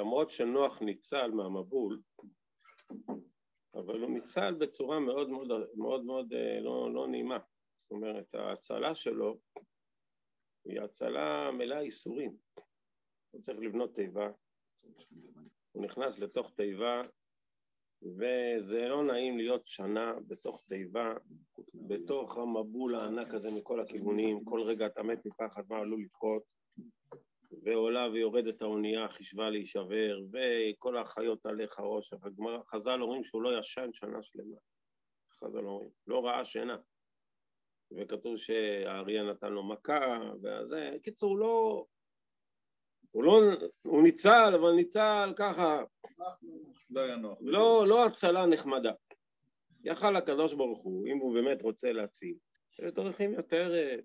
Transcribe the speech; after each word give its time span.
למרות 0.00 0.30
שנוח 0.30 0.82
ניצל 0.82 1.30
מהמבול, 1.30 2.00
אבל 3.74 4.00
הוא 4.00 4.10
ניצל 4.10 4.54
בצורה 4.54 5.00
מאוד 5.00 5.30
מאוד 5.30 5.48
מאוד, 5.74 6.04
מאוד 6.04 6.32
אה, 6.32 6.60
לא, 6.60 6.94
לא 6.94 7.08
נעימה. 7.08 7.38
זאת 7.82 7.90
אומרת, 7.90 8.34
ההצלה 8.34 8.94
שלו 8.94 9.38
היא 10.64 10.80
הצלה 10.80 11.50
מלאה 11.50 11.82
ייסורים. 11.82 12.36
הוא 13.30 13.42
צריך 13.42 13.58
לבנות 13.58 13.94
תיבה, 13.94 14.30
הוא 15.72 15.84
נכנס 15.84 16.18
לתוך 16.18 16.50
תיבה, 16.56 17.02
וזה 18.02 18.88
לא 18.88 19.04
נעים 19.04 19.38
להיות 19.38 19.66
שנה 19.66 20.12
בתוך 20.26 20.62
תיבה, 20.68 21.14
בתוך 21.74 22.36
המבול 22.36 22.94
הענק 22.94 23.34
הזה 23.34 23.48
מכל 23.56 23.80
הכיוונים, 23.80 24.44
כל 24.44 24.60
רגע 24.62 24.86
אתה 24.86 25.02
מת 25.02 25.26
מפחד 25.26 25.62
מה 25.68 25.78
עלול 25.78 26.02
לקרות, 26.02 26.54
ועולה 27.62 28.08
ויורדת 28.12 28.62
האונייה, 28.62 29.08
חישבה 29.08 29.50
להישבר, 29.50 30.18
וכל 30.32 30.96
החיות 30.96 31.46
עליך 31.46 31.80
ראש, 31.80 32.12
אבל 32.12 32.30
חז"ל 32.66 33.02
אומרים 33.02 33.24
שהוא 33.24 33.42
לא 33.42 33.58
ישן 33.58 33.92
שנה 33.92 34.22
שלמה, 34.22 34.56
חז"ל 35.32 35.66
אומרים, 35.66 35.90
לא 36.06 36.26
ראה 36.26 36.44
שינה. 36.44 36.76
וכתוב 37.92 38.36
שהאריה 38.36 39.22
נתן 39.22 39.52
לו 39.52 39.62
מכה, 39.62 40.20
וזה, 40.42 40.90
קיצור, 41.02 41.30
הוא 41.30 41.38
לא, 41.38 41.86
הוא 43.10 43.24
לא, 43.24 43.40
הוא 43.82 44.02
ניצל, 44.02 44.52
אבל 44.60 44.72
ניצל 44.72 45.32
ככה, 45.36 45.82
לא 46.90 47.00
היה 47.00 47.16
נוח. 47.16 47.38
לא, 47.40 47.84
לא 47.88 48.06
הצלה 48.06 48.46
נחמדה. 48.46 48.92
יכל 49.84 50.16
הקדוש 50.16 50.54
ברוך 50.54 50.82
הוא, 50.82 51.06
אם 51.06 51.18
הוא 51.18 51.34
באמת 51.34 51.62
רוצה 51.62 51.92
להציל, 51.92 52.34
יש 52.78 52.92
דרכים 52.92 53.32
יותר 53.32 53.74
אה, 53.74 53.96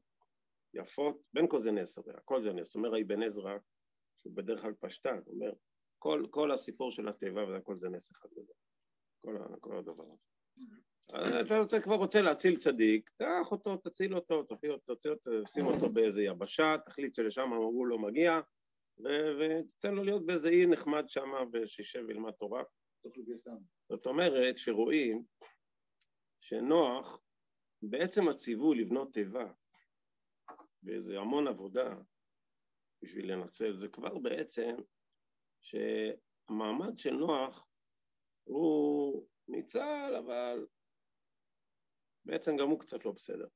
יפות, 0.76 1.22
בין 1.34 1.48
כל 1.50 1.60
זה 1.60 1.72
נס, 1.72 1.98
הכל 2.18 2.42
זה 2.42 2.54
נס. 2.54 2.76
אומר 2.76 2.96
האבן 2.96 3.24
עזרא, 3.24 3.58
שהוא 4.18 4.36
בדרך 4.36 4.62
כלל 4.62 4.74
פשטן, 4.80 5.20
אומר, 5.28 5.52
כל, 6.00 6.26
כל 6.30 6.52
הסיפור 6.52 6.92
של 6.92 7.08
התיבה 7.08 7.46
והכל 7.50 7.78
זה 7.78 7.90
נס 7.90 8.12
אחד 8.12 8.30
גדול. 8.32 8.56
כל, 9.22 9.38
כל 9.60 9.78
הדבר 9.78 10.06
הזה. 10.14 10.28
אתה 11.42 11.60
רוצה, 11.60 11.80
כבר 11.82 11.96
רוצה 11.96 12.22
להציל 12.22 12.56
צדיק, 12.58 13.10
קח 13.18 13.52
אותו, 13.52 13.78
תציל 13.78 14.16
אותו, 14.16 14.44
תוציא 14.44 14.70
אותו, 15.10 15.32
שים 15.48 15.66
אותו 15.66 15.90
באיזה 15.90 16.24
יבשה, 16.24 16.76
תחליט 16.86 17.14
שלשם 17.14 17.50
הוא 17.50 17.88
לא 17.88 18.00
מגיע, 18.00 18.40
ותן 19.40 19.94
לו 19.96 20.04
להיות 20.04 20.26
באיזה 20.26 20.50
אי 20.50 20.66
נחמד 20.66 21.10
שם 21.10 21.30
ושישב 21.54 22.04
וילמד 22.08 22.32
תורה. 22.32 22.64
זאת 23.90 24.06
אומרת 24.06 24.58
שרואים 24.58 25.24
שנוח, 26.42 27.22
בעצם 27.82 28.28
הציווי 28.28 28.78
לבנות 28.78 29.14
תיבה, 29.14 29.52
ואיזה 30.86 31.20
המון 31.20 31.48
עבודה 31.48 31.96
בשביל 33.02 33.32
לנצל, 33.32 33.74
זה 33.74 33.88
כבר 33.88 34.18
בעצם 34.18 34.76
שהמעמד 35.62 36.98
של 36.98 37.14
נוח 37.14 37.68
הוא 38.44 39.28
ניצל, 39.48 40.16
אבל 40.20 40.68
בעצם 42.26 42.58
גם 42.58 42.70
הוא 42.70 42.80
קצת 42.80 43.06
לא 43.06 43.12
בסדר. 43.12 43.48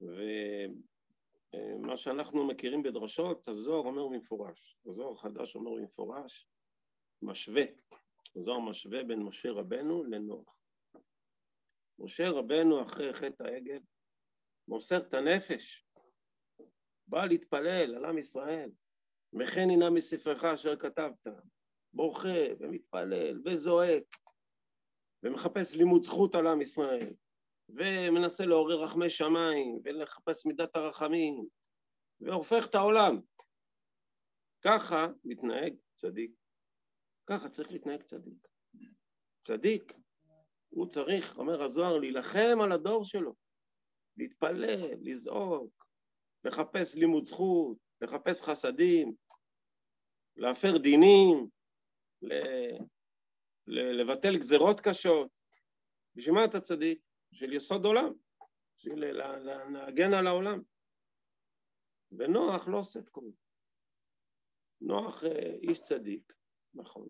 ומה 0.00 1.96
שאנחנו 1.96 2.46
מכירים 2.46 2.82
בדרשות, 2.82 3.48
הזוהר 3.48 3.86
אומר 3.86 4.08
במפורש, 4.08 4.78
הזוהר 4.86 5.12
החדש 5.12 5.56
אומר 5.56 5.70
במפורש, 5.70 6.48
משווה, 7.22 7.62
הזוהר 8.36 8.58
משווה 8.60 9.04
בין 9.04 9.22
משה 9.22 9.50
רבנו 9.50 10.04
לנוח. 10.04 10.56
משה 11.98 12.30
רבנו 12.30 12.82
אחרי 12.82 13.14
חטא 13.14 13.42
העגל 13.42 13.80
מוסר 14.68 14.96
את 14.96 15.14
הנפש, 15.14 15.86
בא 17.06 17.24
להתפלל 17.24 17.94
על 17.96 18.04
עם 18.04 18.18
ישראל, 18.18 18.70
וכן 19.40 19.70
הנה 19.70 19.90
מספרך 19.90 20.44
אשר 20.44 20.76
כתבת, 20.76 21.26
בוכה 21.94 22.38
ומתפלל 22.60 23.42
וזועק. 23.44 24.16
ומחפש 25.22 25.76
לימוד 25.76 26.02
זכות 26.02 26.34
על 26.34 26.46
עם 26.46 26.60
ישראל. 26.60 27.14
ומנסה 27.68 28.46
לעורר 28.46 28.82
רחמי 28.82 29.10
שמיים 29.10 29.80
ולחפש 29.84 30.46
מידת 30.46 30.76
הרחמים. 30.76 31.46
והופך 32.20 32.66
את 32.66 32.74
העולם. 32.74 33.20
ככה 34.64 35.06
מתנהג 35.24 35.74
צדיק. 35.94 36.30
ככה 37.26 37.48
צריך 37.48 37.72
להתנהג 37.72 38.02
צדיק. 38.02 38.48
צדיק, 39.42 39.92
הוא 40.68 40.86
צריך, 40.86 41.38
אומר 41.38 41.62
הזוהר, 41.62 41.98
להילחם 41.98 42.58
על 42.64 42.72
הדור 42.72 43.04
שלו, 43.04 43.34
להתפלל, 44.16 44.94
לזעוק, 45.00 45.86
לחפש 46.44 46.94
לימוד 46.94 47.26
זכות, 47.26 47.78
לחפש 48.00 48.42
חסדים, 48.42 49.14
להפר 50.36 50.78
דינים, 50.82 51.48
לבטל 53.66 54.38
גזרות 54.38 54.80
קשות. 54.80 55.30
בשביל 56.16 56.34
מה 56.34 56.44
אתה 56.44 56.60
צדיק? 56.60 56.98
בשביל 57.32 57.52
יסוד 57.52 57.84
עולם, 57.84 58.12
בשביל 58.76 59.04
להגן 59.72 60.14
על 60.14 60.26
העולם. 60.26 60.60
ונוח 62.12 62.68
לא 62.68 62.78
עושה 62.78 62.98
את 63.00 63.08
כל 63.08 63.24
זה. 63.30 63.44
נוח 64.80 65.24
אה, 65.24 65.54
איש 65.62 65.80
צדיק, 65.80 66.32
נכון, 66.74 67.08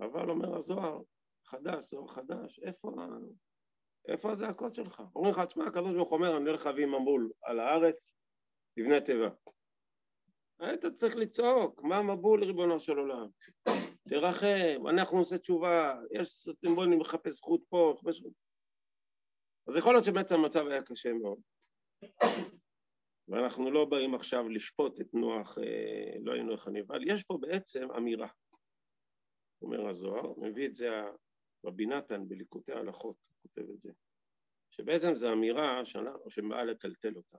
אבל 0.00 0.30
אומר 0.30 0.56
הזוהר, 0.56 1.02
חדש, 1.44 1.90
זוהר 1.90 2.08
חדש, 2.08 2.58
איפה, 2.58 2.92
איפה 4.08 4.30
הזעקות 4.30 4.74
שלך? 4.74 5.02
אומרים 5.16 5.34
לך, 5.34 5.40
תשמע, 5.40 5.66
הקדוש 5.66 5.94
ברוך 5.94 6.12
אומר, 6.12 6.36
אני 6.36 6.48
הולך 6.48 6.66
להביא 6.66 6.86
מבול 6.86 7.30
על 7.42 7.60
הארץ, 7.60 8.12
תבנה 8.76 9.00
תיבה. 9.00 9.28
היית 10.58 10.86
צריך 10.86 11.16
לצעוק, 11.16 11.82
מה 11.82 12.02
מבול 12.02 12.44
ריבונו 12.44 12.80
של 12.80 12.98
עולם? 12.98 13.26
תרחם, 14.08 14.86
אנחנו 14.88 15.18
נעשה 15.18 15.38
תשובה, 15.38 15.94
יש 16.12 16.48
אני 16.84 16.96
מחפש 16.96 17.32
זכות 17.32 17.62
פה, 17.68 17.94
מחפש... 17.96 18.22
אז 19.68 19.76
יכול 19.76 19.92
להיות 19.92 20.04
שבעצם 20.04 20.34
המצב 20.34 20.66
היה 20.66 20.82
קשה 20.82 21.12
מאוד. 21.12 21.38
ואנחנו 23.28 23.70
לא 23.70 23.84
באים 23.84 24.14
עכשיו 24.14 24.48
לשפוט 24.48 25.00
את 25.00 25.14
נוח, 25.14 25.58
אה, 25.58 26.18
לא 26.20 26.32
היינו 26.32 26.52
איך 26.52 26.68
אני, 26.68 26.80
אבל 26.80 27.10
יש 27.10 27.22
פה 27.22 27.38
בעצם 27.40 27.88
אמירה. 27.96 28.28
אומר 29.62 29.88
הזוהר, 29.88 30.32
מביא 30.36 30.66
את 30.66 30.74
זה 30.74 30.88
רבי 31.64 31.86
נתן 31.86 32.28
בליקוטי 32.28 32.72
ההלכות, 32.72 33.16
כותב 33.54 33.70
את 33.70 33.80
זה, 33.80 33.92
שבעצם 34.70 35.14
זו 35.14 35.32
אמירה 35.32 35.84
שבאה 36.28 36.64
לטלטל 36.64 37.16
אותה. 37.16 37.38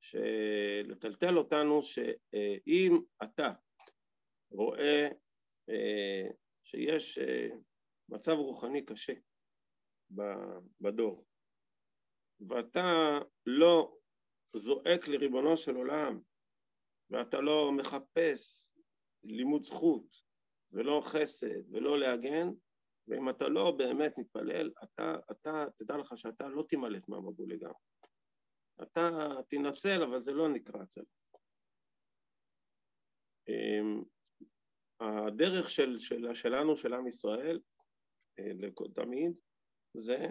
שלטלטל 0.00 1.38
אותנו 1.38 1.82
שאם 1.82 3.00
אתה 3.22 3.48
רואה 4.50 5.08
אה, 5.68 6.30
שיש 6.64 7.18
אה, 7.18 7.48
מצב 8.08 8.32
רוחני 8.32 8.84
קשה 8.84 9.12
בדור, 10.80 11.26
ואתה 12.48 13.18
לא 13.46 13.98
זועק 14.56 15.08
לריבונו 15.08 15.56
של 15.56 15.76
עולם, 15.76 16.20
ואתה 17.10 17.40
לא 17.40 17.72
מחפש 17.72 18.72
לימוד 19.24 19.64
זכות, 19.64 20.16
ולא 20.72 21.00
חסד, 21.04 21.74
ולא 21.74 21.98
להגן, 21.98 22.48
ואם 23.08 23.28
אתה 23.28 23.48
לא 23.48 23.70
באמת 23.70 24.18
מתפלל, 24.18 24.70
אתה, 24.84 25.14
אתה, 25.30 25.64
תדע 25.76 25.96
לך 25.96 26.12
שאתה 26.16 26.48
לא 26.48 26.64
תימלט 26.68 27.08
מהמבול 27.08 27.52
לגמרי. 27.52 27.74
אתה 28.82 29.10
תנצל, 29.48 30.02
אבל 30.02 30.22
זה 30.22 30.32
לא 30.32 30.48
נקרא 30.48 30.82
הצל. 30.82 31.04
אמ, 33.48 34.02
הדרך 35.00 35.70
של, 35.70 35.98
של, 35.98 36.34
שלנו, 36.34 36.76
של 36.76 36.94
עם 36.94 37.06
ישראל, 37.06 37.60
אה, 38.38 38.70
תמיד, 38.94 39.32
זה 39.94 40.26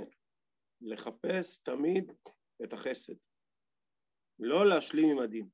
לחפש 0.82 1.64
תמיד 1.64 2.12
את 2.64 2.74
החסד. 2.74 3.14
לא 4.40 4.70
להשלים 4.70 5.10
עם 5.12 5.20
הדין. 5.24 5.50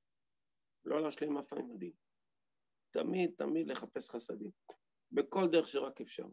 לא 0.86 1.02
להשלים 1.02 1.38
אף 1.38 1.48
פעם 1.48 1.60
עם 1.60 1.72
הדין. 1.76 1.92
תמיד, 2.94 3.32
תמיד 3.38 3.68
לחפש 3.68 4.10
חסדים. 4.10 4.52
בכל 5.12 5.48
דרך 5.52 5.68
שרק 5.68 6.02
אפשר. 6.02 6.28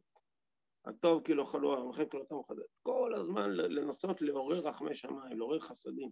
הטוב 0.85 1.25
כי 1.25 1.35
לא 1.35 1.44
חלו 1.44 1.73
הרחם 1.73 2.05
כי 2.05 2.17
לא 2.17 2.25
טוב 2.25 2.44
חסד. 2.50 2.62
כל 2.82 3.12
הזמן 3.17 3.50
לנסות 3.50 4.23
לעורר 4.23 4.59
רחמי 4.59 4.94
שמיים, 4.94 5.38
לעורר 5.38 5.61
חסדים. 5.61 6.11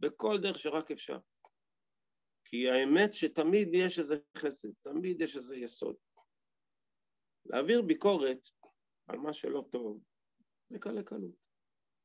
בכל 0.00 0.38
דרך 0.42 0.58
שרק 0.58 0.90
אפשר. 0.90 1.18
כי 2.44 2.70
האמת 2.70 3.14
שתמיד 3.14 3.68
יש 3.74 3.98
איזה 3.98 4.16
חסד, 4.36 4.68
תמיד 4.82 5.20
יש 5.20 5.36
איזה 5.36 5.56
יסוד. 5.56 5.96
להעביר 7.46 7.82
ביקורת 7.82 8.48
על 9.06 9.18
מה 9.18 9.32
שלא 9.32 9.64
טוב, 9.70 10.00
זה 10.68 10.78
קלה 10.78 11.02
קלות. 11.02 11.34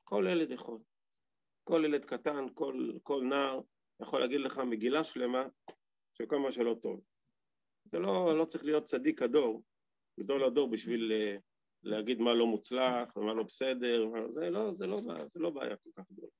כל 0.03 0.25
ילד 0.31 0.51
יכול. 0.51 0.79
כל 1.63 1.81
ילד 1.85 2.05
קטן, 2.05 2.45
כל, 2.53 2.91
כל 3.03 3.23
נער 3.29 3.61
יכול 4.01 4.19
להגיד 4.19 4.41
לך 4.41 4.57
מגילה 4.57 5.03
שלמה 5.03 5.43
של 6.13 6.25
כל 6.25 6.39
מה 6.39 6.51
שלא 6.51 6.75
טוב. 6.81 7.01
זה 7.91 7.99
לא, 7.99 8.37
לא 8.37 8.45
צריך 8.45 8.65
להיות 8.65 8.83
צדיק 8.83 9.21
הדור, 9.21 9.63
גדול 10.19 10.43
הדור 10.43 10.71
בשביל 10.71 11.11
uh, 11.11 11.41
להגיד 11.85 12.19
מה 12.19 12.33
לא 12.33 12.47
מוצלח 12.47 13.17
ומה 13.17 13.33
לא 13.33 13.43
בסדר, 13.43 14.05
זה 14.33 14.49
לא, 14.49 14.73
זה 14.75 14.87
לא, 14.87 14.97
זה 15.27 15.39
לא 15.39 15.49
בעיה 15.49 15.77
כל 15.77 15.89
כך 15.95 16.11
גדולה. 16.11 16.31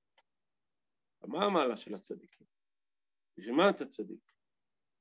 מה 1.23 1.45
המעלה 1.45 1.77
של 1.77 1.95
הצדיקים? 1.95 2.47
בשביל 3.37 3.55
מה 3.55 3.69
אתה 3.69 3.85
צדיק? 3.85 4.19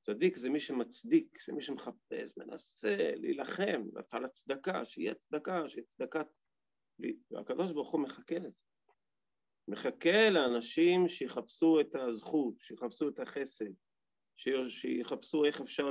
צדיק 0.00 0.36
זה 0.36 0.50
מי 0.50 0.60
שמצדיק, 0.60 1.38
זה 1.46 1.52
מי 1.52 1.62
שמחפש, 1.62 2.36
מנסה 2.36 3.12
להילחם 3.16 3.82
על 4.12 4.24
הצדקה, 4.24 4.84
שיהיה 4.84 5.14
צדקה, 5.14 5.68
שיהיה 5.68 5.86
צדקה. 5.96 6.22
והקדוש 7.30 7.72
ברוך 7.72 7.90
הוא 7.90 8.00
מחכה 8.00 8.38
לזה. 8.38 8.58
מחכה 9.68 10.30
לאנשים 10.30 11.08
שיחפשו 11.08 11.80
את 11.80 11.94
הזכות, 11.94 12.60
שיחפשו 12.60 13.08
את 13.08 13.18
החסד, 13.18 13.70
שיחפשו 14.68 15.44
איך 15.44 15.60
אפשר 15.60 15.90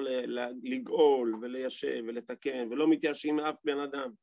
לגאול 0.64 1.36
וליישב 1.42 2.04
ולתקן, 2.08 2.68
ולא 2.72 2.90
מתייאשים 2.90 3.36
מאף 3.36 3.56
בן 3.64 3.80
אדם, 3.80 4.14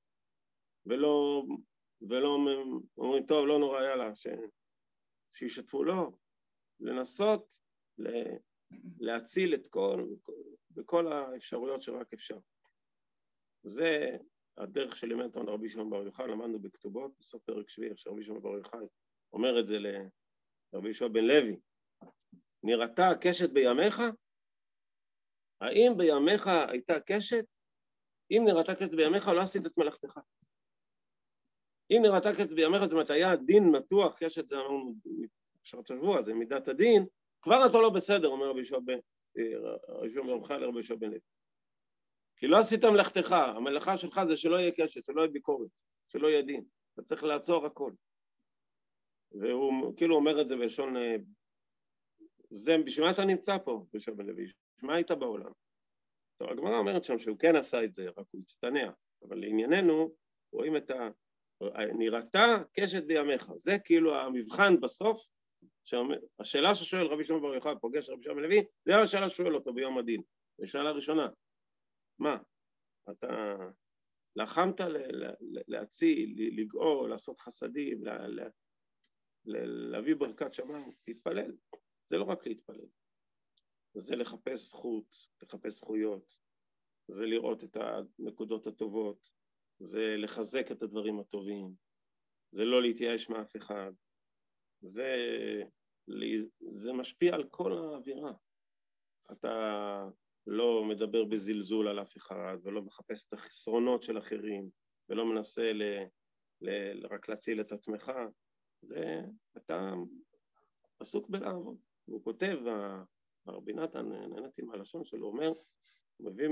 ולא, 0.87 1.43
ולא 2.03 2.37
אומרים, 2.99 3.27
טוב, 3.27 3.47
לא 3.47 3.59
נורא, 3.59 3.83
יאללה, 3.83 4.15
ש, 4.15 4.27
שישתפו, 5.37 5.85
לא. 5.85 6.11
לנסות 6.81 7.59
להציל 8.99 9.55
את 9.55 9.67
כל, 9.67 10.07
בכל 10.71 11.13
האפשרויות 11.13 11.83
שרק 11.83 12.13
אפשר. 12.13 12.39
זה 13.63 14.17
הדרך 14.59 14.97
שלימד 14.97 15.25
אותנו 15.25 15.55
רבי 15.55 15.69
שמעון 15.69 15.91
בר 15.91 16.03
יוחאי, 16.03 16.29
למדנו 16.29 16.59
בכתובות, 16.59 17.13
בסוף 17.21 17.43
פרק 17.43 17.69
שביעי, 17.69 17.93
עכשיו 17.93 18.13
רבי 18.13 18.25
שמעון 18.25 18.43
בר 18.43 18.59
יוחאי 18.59 18.87
אומר 19.33 19.61
את 19.61 19.67
זה 19.67 19.79
לרבי 19.79 20.89
יהושע 20.89 21.09
בן 21.09 21.25
לוי, 21.25 21.57
נראתה 22.63 23.09
הקשת 23.09 23.51
בימיך? 23.51 24.03
האם 25.61 25.93
בימיך 25.97 26.47
הייתה 26.47 27.01
קשת? 27.07 27.45
אם 28.31 28.43
נראתה 28.47 28.75
קשת 28.75 28.95
בימיך, 28.95 29.29
לא 29.29 29.41
עשית 29.41 29.67
את 29.67 29.79
מלאכתך. 29.79 30.19
אם 31.91 32.03
נראתה 32.03 32.33
קשת 32.35 32.53
בימיך, 32.53 32.83
זאת 32.83 32.93
אומרת, 32.93 33.11
היה 33.11 33.37
דין 33.37 33.65
מתוח, 33.65 34.17
קשת 34.19 34.49
זה 34.49 34.57
אמרנו, 34.57 34.95
פרשת 35.53 35.87
שבוע, 35.87 36.23
זה 36.23 36.35
מידת 36.35 36.69
הדין, 36.69 37.07
כבר 37.43 37.67
אתה 37.67 37.79
לא 37.79 37.91
בסדר, 37.91 38.29
אומר 38.29 38.49
רבי 38.49 38.59
יהושע 38.59 38.79
בן 38.79 38.99
יוחאי 40.15 40.59
לרבי 40.59 40.77
יהושע 40.77 40.95
בן 40.95 41.09
לוי. 41.09 41.19
כי 42.37 42.47
לא 42.47 42.59
עשית 42.59 42.85
מלאכתך, 42.85 43.33
המלאכה 43.33 43.97
שלך 43.97 44.21
זה 44.29 44.37
שלא 44.37 44.57
יהיה 44.57 44.73
קשת, 44.77 45.05
שלא 45.05 45.21
יהיה 45.21 45.31
ביקורת, 45.31 45.71
שלא 46.09 46.29
יהיה 46.29 46.43
דין. 46.43 46.65
אתה 46.95 47.03
צריך 47.03 47.25
לעצור 47.25 47.67
הכל. 47.67 47.93
והוא 49.33 49.97
כאילו 49.97 50.17
אומר 50.17 50.41
את 50.41 50.49
זה 50.49 50.57
בלשון, 50.57 50.97
אה, 50.97 51.17
זה, 52.51 52.77
בשביל 52.85 53.07
מה 53.07 53.13
אתה 53.13 53.25
נמצא 53.25 53.59
פה, 53.59 53.85
בשביל 53.93 54.17
בן 54.17 54.27
לוי? 54.27 54.45
בשביל 54.45 54.57
מה 54.83 54.95
היית 54.95 55.11
בעולם? 55.11 55.53
טוב, 56.39 56.51
הגמרא 56.51 56.79
אומרת 56.79 57.05
שם 57.05 57.19
שהוא 57.19 57.39
כן 57.39 57.57
עשה 57.57 57.85
את 57.85 57.95
זה, 57.95 58.09
רק 58.09 58.27
הוא 58.31 58.41
הצטנע, 58.41 58.91
אבל 59.29 59.41
לענייננו, 59.41 60.15
רואים 60.53 60.77
את 60.77 60.91
ה... 60.91 61.09
נראתה 61.99 62.57
קשת 62.73 63.05
בימיך, 63.05 63.53
זה 63.57 63.79
כאילו 63.85 64.15
המבחן 64.15 64.81
בסוף, 64.81 65.27
השאלה 66.39 66.75
ששואל 66.75 67.07
רבי 67.07 67.25
שמעון 67.25 67.43
בר 67.43 67.55
יוחאי, 67.55 67.75
פוגש 67.81 68.11
רבי 68.11 68.23
שמעון 68.23 68.43
לוי, 68.43 68.65
זה 68.85 68.97
השאלה 68.97 69.29
ששואל 69.29 69.55
אותו 69.55 69.73
ביום 69.73 69.99
הדין, 69.99 70.23
זו 70.59 70.67
שאלה 70.67 70.91
ראשונה, 70.91 71.29
מה, 72.19 72.37
אתה 73.11 73.57
לחמת 74.37 74.75
להציל, 75.69 76.35
לגאול, 76.57 77.11
לעשות 77.11 77.41
חסדים, 77.41 78.03
להביא 79.45 80.15
ברכת 80.15 80.55
שמיים, 80.55 80.91
להתפלל. 81.09 81.53
זה 82.07 82.19
לא 82.19 82.25
רק 82.25 82.47
להתפלל, 82.47 82.87
זה 83.95 84.17
לחפש 84.17 84.61
זכות, 84.71 85.05
לחפש 85.43 85.73
זכויות, 85.73 86.35
זה 87.09 87.27
לראות 87.27 87.65
את 87.65 87.77
הנקודות 87.77 88.67
הטובות, 88.67 89.31
זה 89.81 90.17
לחזק 90.19 90.71
את 90.73 90.83
הדברים 90.83 91.21
הטובים, 91.21 91.75
זה 92.51 92.65
לא 92.65 92.83
להתייאש 92.83 93.29
מאף 93.29 93.57
אחד, 93.57 93.93
זה, 94.81 95.15
זה 96.73 96.93
משפיע 96.93 97.35
על 97.35 97.45
כל 97.51 97.73
האווירה. 97.73 98.33
אתה 99.33 100.05
לא 100.47 100.85
מדבר 100.85 101.25
בזלזול 101.25 101.89
על 101.89 102.03
אף 102.03 102.17
אחד 102.17 102.57
ולא 102.63 102.83
מחפש 102.83 103.29
את 103.29 103.33
החסרונות 103.33 104.03
של 104.03 104.19
אחרים 104.19 104.71
ולא 105.09 105.27
מנסה 105.27 105.73
ל, 105.73 105.83
ל, 106.61 106.71
רק 107.07 107.29
להציל 107.29 107.61
את 107.61 107.73
עצמך, 107.73 108.13
זה 108.83 109.21
אתה 109.57 109.93
עסוק 111.01 111.29
בלעבוד. 111.29 111.79
הוא 112.05 112.25
כותב, 112.25 112.59
הרבי 113.47 113.73
נתן, 113.73 114.09
נהניתי 114.09 114.63
מהלשון 114.63 115.05
שלו, 115.05 115.27
אומר, 115.27 115.49
הוא 116.17 116.31
מביא, 116.31 116.49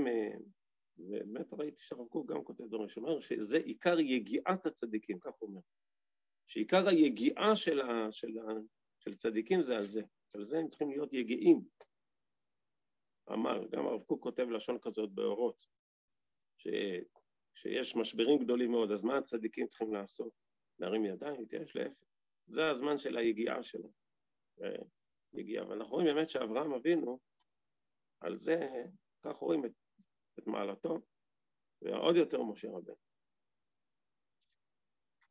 ובאמת 0.99 1.53
ראיתי 1.53 1.81
שהרב 1.81 2.07
קוק 2.07 2.31
גם 2.31 2.43
כותב 2.43 2.63
דברים, 2.63 2.89
שאומר 2.89 3.19
שזה 3.19 3.57
עיקר 3.57 3.99
יגיעת 3.99 4.65
הצדיקים, 4.65 5.19
כך 5.19 5.31
הוא 5.39 5.49
אומר, 5.49 5.61
שעיקר 6.47 6.87
היגיעה 6.87 7.55
של, 7.55 7.81
ה, 7.81 8.11
של, 8.11 8.37
ה, 8.39 8.43
של 8.99 9.13
צדיקים 9.13 9.63
זה 9.63 9.77
על 9.77 9.87
זה, 9.87 10.01
על 10.33 10.43
זה 10.43 10.57
הם 10.57 10.67
צריכים 10.67 10.89
להיות 10.89 11.13
יגיעים. 11.13 11.61
אמר, 13.31 13.67
גם 13.71 13.85
הרב 13.85 14.03
קוק 14.03 14.23
כותב 14.23 14.49
לשון 14.49 14.77
כזאת 14.81 15.11
באורות, 15.11 15.65
שיש 17.55 17.95
משברים 17.95 18.39
גדולים 18.39 18.71
מאוד, 18.71 18.91
אז 18.91 19.03
מה 19.03 19.17
הצדיקים 19.17 19.67
צריכים 19.67 19.93
לעשות? 19.93 20.31
להרים 20.79 21.05
ידיים? 21.05 21.45
יש 21.51 21.75
להפך. 21.75 21.91
זה 22.47 22.69
הזמן 22.69 22.97
של 22.97 23.17
היגיעה 23.17 23.63
שלו. 23.63 23.91
יגיעה. 25.33 25.67
ואנחנו 25.67 25.93
רואים 25.93 26.07
באמת 26.07 26.29
שאברהם 26.29 26.73
אבינו, 26.73 27.19
על 28.19 28.37
זה, 28.37 28.69
כך 29.21 29.35
רואים 29.35 29.65
את 29.65 29.71
מעלתו, 30.59 30.99
ועוד 31.81 32.15
יותר 32.15 32.43
משה 32.43 32.67
רבנו. 32.67 32.95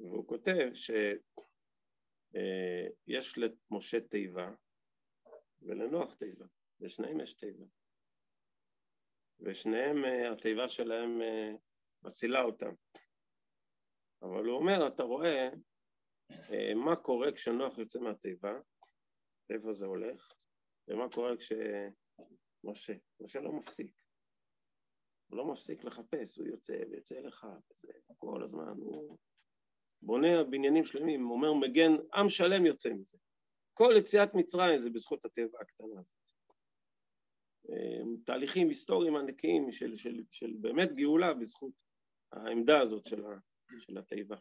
והוא 0.00 0.28
כותב 0.28 0.68
שיש 0.74 1.18
אה, 3.38 3.48
למשה 3.70 4.00
תיבה 4.00 4.50
ולנוח 5.62 6.14
תיבה, 6.14 6.46
לשניהם 6.80 7.20
יש 7.20 7.34
תיבה. 7.34 7.64
ושניהם, 9.40 10.04
אה, 10.04 10.32
התיבה 10.32 10.68
שלהם 10.68 11.22
אה, 11.22 11.50
מצילה 12.02 12.42
אותם. 12.42 12.72
אבל 14.22 14.44
הוא 14.44 14.56
אומר, 14.58 14.88
אתה 14.88 15.02
רואה 15.02 15.48
אה, 16.30 16.74
מה 16.74 16.96
קורה 16.96 17.32
כשנוח 17.32 17.78
יוצא 17.78 17.98
מהתיבה, 17.98 18.52
איפה 19.50 19.72
זה 19.72 19.86
הולך, 19.86 20.32
ומה 20.88 21.04
קורה 21.14 21.36
כשמשה, 21.36 22.92
משה 23.20 23.40
לא 23.40 23.52
מפסיק. 23.52 23.97
הוא 25.28 25.36
לא 25.38 25.52
מפסיק 25.52 25.84
לחפש, 25.84 26.38
הוא 26.38 26.46
יוצא 26.46 26.82
ויוצא 26.90 27.20
לך, 27.20 27.46
וזה 27.70 27.92
כל 28.18 28.42
הזמן, 28.42 28.72
הוא 28.78 29.18
בונה 30.02 30.44
בניינים 30.44 30.84
שלמים, 30.84 31.30
אומר 31.30 31.52
מגן, 31.52 31.92
עם 32.14 32.28
שלם 32.28 32.66
יוצא 32.66 32.92
מזה. 32.92 33.18
כל 33.74 33.94
יציאת 33.98 34.34
מצרים 34.34 34.80
זה 34.80 34.90
בזכות 34.90 35.24
הטבע 35.24 35.60
הקטנה 35.60 36.00
הזאת. 36.00 36.28
תהליכים 38.24 38.68
היסטוריים 38.68 39.16
ענקיים 39.16 39.70
של, 39.70 39.96
של, 39.96 40.22
של 40.30 40.54
באמת 40.60 40.88
גאולה 40.94 41.34
בזכות 41.34 41.72
העמדה 42.32 42.80
הזאת 42.80 43.04
של, 43.04 43.24
ה, 43.24 43.38
של 43.78 43.98
התיבה. 43.98 44.36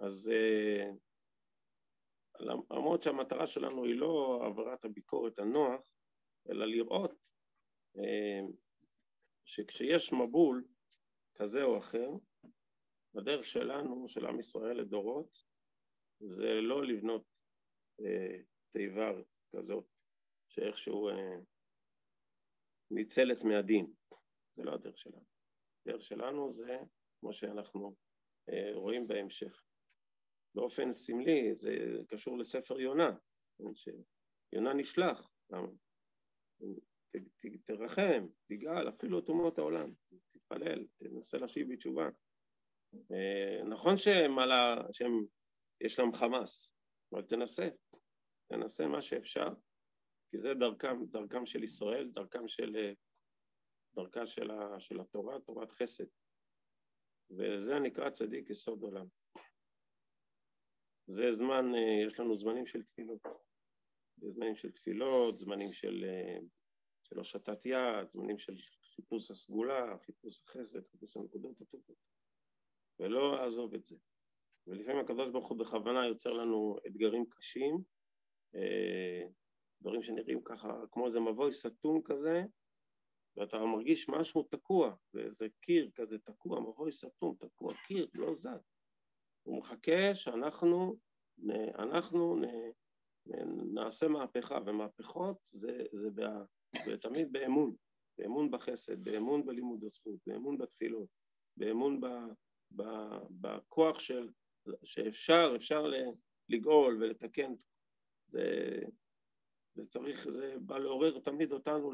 אז 0.00 0.30
אה, 0.34 0.90
למרות 2.70 3.02
שהמטרה 3.02 3.46
שלנו 3.46 3.84
היא 3.84 3.94
לא 3.94 4.40
העברת 4.42 4.84
הביקורת 4.84 5.38
הנוח, 5.38 5.92
אלא 6.50 6.66
לראות 6.66 7.12
אה, 7.98 8.40
שכשיש 9.46 10.12
מבול 10.12 10.64
כזה 11.34 11.62
או 11.62 11.78
אחר, 11.78 12.08
בדרך 13.14 13.46
שלנו, 13.46 14.08
של 14.08 14.26
עם 14.26 14.38
ישראל 14.38 14.80
לדורות, 14.80 15.38
זה 16.20 16.60
לא 16.60 16.84
לבנות 16.84 17.24
אה, 18.00 18.42
תיבה 18.72 19.12
כזאת 19.56 19.86
שאיכשהו 20.48 21.08
אה, 21.08 21.36
ניצלת 22.90 23.44
מהדין, 23.44 23.92
זה 24.56 24.62
לא 24.62 24.74
הדרך 24.74 24.98
שלנו. 24.98 25.24
הדרך 25.86 26.02
שלנו 26.02 26.52
זה 26.52 26.78
כמו 27.20 27.32
שאנחנו 27.32 27.96
אה, 28.48 28.74
רואים 28.74 29.06
בהמשך. 29.06 29.62
באופן 30.54 30.92
סמלי 30.92 31.54
זה 31.54 31.70
קשור 32.08 32.38
לספר 32.38 32.80
יונה, 32.80 33.16
שיונה 33.74 34.74
נשלח, 34.74 35.30
תרחם, 37.64 38.26
תגאל, 38.46 38.88
אפילו 38.88 39.18
את 39.18 39.28
אומות 39.28 39.58
העולם, 39.58 39.92
תתפלל, 40.32 40.86
תנסה 40.96 41.38
להשיב 41.38 41.72
בתשובה. 41.72 42.08
אה, 42.94 43.64
נכון 43.64 43.96
שהם 43.96 44.38
על 44.38 44.52
ה... 44.52 44.76
שהם, 44.92 45.26
יש 45.80 45.98
להם 45.98 46.12
חמאס, 46.12 46.76
אבל 47.12 47.22
תנסה, 47.22 47.68
תנסה 48.46 48.86
מה 48.86 49.02
שאפשר, 49.02 49.48
כי 50.30 50.38
זה 50.38 50.54
דרכם, 50.54 51.06
דרכם 51.06 51.46
של 51.46 51.64
ישראל, 51.64 52.10
דרכם 52.14 52.48
של, 52.48 52.92
דרכה 53.96 54.26
של, 54.26 54.50
ה, 54.50 54.80
של 54.80 55.00
התורה, 55.00 55.40
תורת 55.40 55.72
חסד. 55.72 56.04
וזה 57.30 57.78
נקרא 57.78 58.10
צדיק 58.10 58.50
יסוד 58.50 58.82
עולם. 58.82 59.06
זה 61.06 61.32
זמן, 61.32 61.64
יש 62.06 62.20
לנו 62.20 62.34
זמנים 62.34 62.66
של 62.66 62.82
תפילות. 62.82 63.20
זמנים 64.16 64.56
של 64.56 64.72
תפילות, 64.72 65.38
זמנים 65.38 65.72
של, 65.72 66.04
של 67.16 67.20
הושטת 67.20 67.66
יד, 67.66 68.10
זמנים 68.12 68.38
של 68.38 68.56
חיפוש 68.94 69.30
הסגולה, 69.30 69.98
חיפוש 70.06 70.44
החסד, 70.44 70.80
חיפוש 70.92 71.16
הנקודות 71.16 71.60
הטובות. 71.60 71.96
ולא 73.00 73.36
לעזוב 73.36 73.74
את 73.74 73.84
זה. 73.84 73.96
ולפעמים 74.66 75.04
הקדוש 75.04 75.30
ברוך 75.30 75.48
הוא 75.48 75.58
בכוונה 75.58 76.06
יוצר 76.06 76.32
לנו 76.32 76.76
אתגרים 76.86 77.24
קשים, 77.30 77.82
דברים 79.82 80.02
שנראים 80.02 80.40
ככה 80.44 80.68
כמו 80.92 81.06
איזה 81.06 81.20
מבוי 81.20 81.52
סתום 81.52 82.02
כזה, 82.04 82.42
ואתה 83.36 83.58
מרגיש 83.58 84.08
משהו 84.08 84.42
תקוע, 84.42 84.94
זה, 85.12 85.30
זה 85.30 85.46
קיר 85.60 85.90
כזה 85.94 86.18
תקוע, 86.18 86.60
מבוי 86.60 86.92
סתום, 86.92 87.36
תקוע, 87.38 87.74
קיר, 87.86 88.08
לא 88.14 88.34
זז. 88.34 88.70
הוא 89.42 89.58
מחכה 89.58 90.14
שאנחנו 90.14 90.96
אנחנו 91.78 92.36
נעשה 93.74 94.08
מהפכה, 94.08 94.58
ומהפכות 94.66 95.36
זה, 95.52 95.84
זה 95.92 96.10
בה, 96.10 96.44
תמיד 97.00 97.32
באמון, 97.32 97.74
באמון 98.18 98.50
בחסד, 98.50 99.04
באמון 99.04 99.46
בלימוד 99.46 99.84
הזכות, 99.84 100.20
באמון 100.26 100.58
בתפילות, 100.58 101.08
באמון 101.56 102.00
ב, 102.00 102.06
ב, 102.76 102.82
בכוח 103.30 103.98
של, 104.00 104.28
שאפשר, 104.84 105.52
אפשר 105.56 105.84
לגאול 106.48 107.02
ולתקן. 107.02 107.52
זה, 108.26 108.44
זה 109.74 109.86
צריך, 109.86 110.28
זה 110.30 110.54
בא 110.60 110.78
לעורר 110.78 111.18
תמיד 111.18 111.52
אותנו 111.52 111.92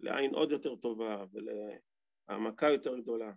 לעין 0.00 0.34
עוד 0.34 0.50
יותר 0.50 0.76
טובה 0.76 1.24
ולהעמקה 1.32 2.66
יותר 2.66 2.98
גדולה. 2.98 3.32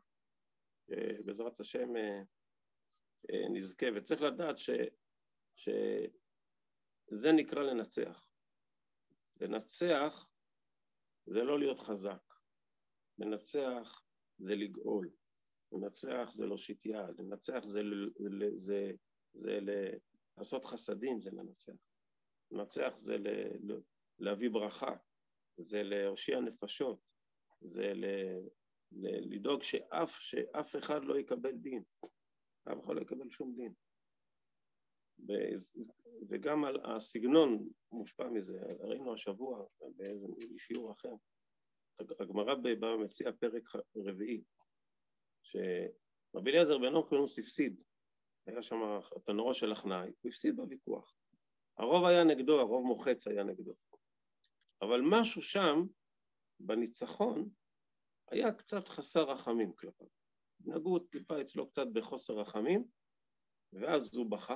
בעזרת 1.25 1.59
השם 1.59 1.95
אה, 1.95 2.21
אה, 3.31 3.49
נזכה, 3.49 3.85
וצריך 3.95 4.21
לדעת 4.21 4.57
ש, 4.57 4.69
שזה 5.55 7.31
נקרא 7.31 7.63
לנצח. 7.63 8.27
לנצח 9.41 10.30
זה 11.31 11.43
לא 11.43 11.59
להיות 11.59 11.79
חזק, 11.79 12.33
לנצח 13.17 14.03
זה 14.37 14.55
לגאול, 14.55 15.09
לנצח 15.71 16.29
זה 16.33 16.45
להושיט 16.45 16.85
יד, 16.85 17.19
לנצח 17.19 17.59
זה, 17.63 17.81
זה, 18.29 18.47
זה, 18.55 18.91
זה 19.33 19.59
לעשות 20.37 20.65
חסדים, 20.65 21.21
זה 21.21 21.29
לנצח. 21.31 21.73
לנצח 22.51 22.97
זה 22.97 23.17
להביא 24.19 24.49
ברכה, 24.49 24.95
זה 25.57 25.83
להושיע 25.83 26.39
נפשות, 26.39 26.99
זה 27.61 27.93
לדאוג 29.01 29.63
שאף, 29.63 30.11
שאף 30.19 30.75
אחד 30.75 31.03
לא 31.03 31.19
יקבל 31.19 31.51
דין, 31.51 31.83
אף 32.71 32.85
אחד 32.85 32.95
לא 32.95 33.01
יקבל 33.01 33.29
שום 33.29 33.55
דין. 33.55 33.73
וגם 36.29 36.65
על 36.65 36.77
הסגנון 36.83 37.69
מושפע 37.91 38.29
מזה, 38.29 38.59
ראינו 38.79 39.13
השבוע 39.13 39.65
באיזה 39.95 40.27
שיעור 40.57 40.91
אחר, 40.91 41.13
הגמרא 42.19 42.55
בבבא 42.55 42.95
מציע 42.95 43.31
פרק 43.31 43.63
רביעי, 43.95 44.43
שרבי 45.43 46.51
אליעזר 46.51 46.77
בן 46.77 46.93
אורקונוס 46.93 47.39
הפסיד, 47.39 47.83
היה 48.45 48.61
שם 48.61 48.75
התנורו 49.15 49.53
של 49.53 49.73
אחנאי, 49.73 50.11
הוא 50.21 50.29
הפסיד 50.29 50.55
בוויכוח. 50.55 51.13
הרוב 51.77 52.05
היה 52.05 52.23
נגדו, 52.23 52.59
הרוב 52.59 52.85
מוחץ 52.85 53.27
היה 53.27 53.43
נגדו. 53.43 53.73
אבל 54.81 55.01
משהו 55.03 55.41
שם, 55.41 55.85
בניצחון, 56.59 57.49
היה 58.31 58.53
קצת 58.53 58.87
חסר 58.87 59.23
רחמים 59.23 59.73
כלפיו. 59.73 60.07
נגעו 60.65 60.99
טיפה 60.99 61.41
אצלו 61.41 61.69
קצת 61.69 61.87
בחוסר 61.93 62.33
רחמים, 62.33 62.83
ואז 63.73 64.15
הוא 64.15 64.31
בכה, 64.31 64.55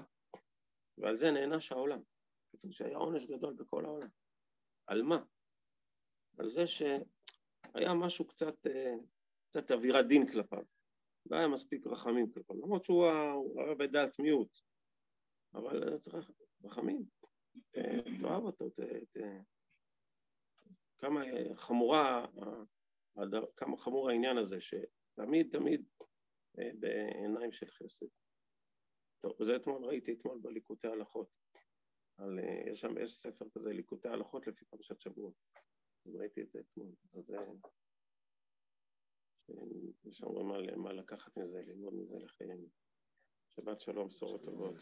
ועל 0.98 1.18
זה 1.18 1.32
נענש 1.32 1.72
העולם. 1.72 2.02
כתוב 2.52 2.72
שהיה 2.72 2.98
עונש 2.98 3.25
גדול 3.25 3.54
בכל 3.54 3.86
העולם. 3.86 4.08
על 4.88 5.04
מה? 5.04 5.24
על 6.38 6.50
זה 6.50 6.68
שהיה 6.68 7.94
משהו 7.94 8.28
קצת, 8.28 8.68
אה, 8.68 8.96
קצת 9.50 9.72
אווירת 9.72 10.08
דין 10.08 10.32
כלפיו. 10.32 10.64
לא 11.25 11.38
היה 11.38 11.48
מספיק 11.48 11.88
רחמים 11.88 12.32
כלפיו, 12.32 12.56
למרות 12.56 12.86
שהוא 12.86 13.06
היה 13.06 13.75
בדעת 13.75 14.20
מיעוט. 14.20 14.60
אבל 15.54 15.98
צריך 15.98 16.32
רחמים. 16.64 17.06
תאהב 18.22 18.44
אותו, 18.44 18.70
כמה 20.98 21.22
חמורה, 21.56 22.25
כמה 23.56 23.78
חמור 23.78 24.10
העניין 24.10 24.38
הזה, 24.38 24.58
שתמיד 24.62 25.48
תמיד 25.52 25.86
אה, 26.60 26.70
בעיניים 26.80 27.52
של 27.52 27.68
חסד. 27.68 28.06
טוב, 29.25 29.34
וזה 29.39 29.55
אתמול 29.55 29.86
ראיתי 29.86 30.13
אתמול 30.13 30.39
בליקוטי 30.41 30.88
הלכות. 30.88 31.27
על, 32.17 32.39
אה, 32.39 32.72
יש 32.72 32.82
שם, 32.82 32.98
יש 32.98 33.13
ספר 33.13 33.46
כזה, 33.50 33.70
ליקוטי 33.70 34.08
הלכות 34.08 34.48
לפי 34.48 34.65
פרשת 34.65 35.01
שבוע. 35.01 35.32
ראיתי 36.05 36.41
את 36.41 36.51
זה 36.51 36.60
אתמול. 36.60 36.91
אז 37.13 37.25
זה... 37.25 37.38
יש 40.05 40.17
שם 40.17 40.27
מה, 40.27 40.75
מה 40.75 40.94
לקחת 40.94 41.38
מזה, 41.38 41.62
ללמוד 41.67 41.94
מזה 41.94 42.20
לחיים. 42.20 42.70
שבת 43.55 43.79
שלום, 43.79 44.08
בשורות 44.08 44.46
טובות. 44.46 44.75